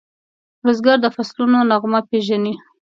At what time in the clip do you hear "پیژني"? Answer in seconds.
2.09-2.53